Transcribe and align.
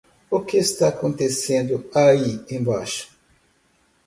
O 0.31 0.39
que 0.47 0.57
está 0.57 0.87
acontecendo 0.87 1.73
aí 1.93 2.29
embaixo? 2.49 3.05